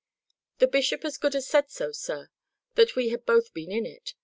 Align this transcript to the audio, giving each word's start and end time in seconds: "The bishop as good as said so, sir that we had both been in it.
"The 0.57 0.65
bishop 0.65 1.05
as 1.05 1.19
good 1.19 1.35
as 1.35 1.45
said 1.47 1.69
so, 1.69 1.91
sir 1.91 2.29
that 2.73 2.95
we 2.95 3.09
had 3.09 3.23
both 3.23 3.53
been 3.53 3.71
in 3.71 3.85
it. 3.85 4.15